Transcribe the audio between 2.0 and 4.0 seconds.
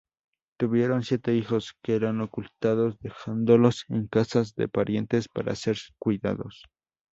ocultados dejándolos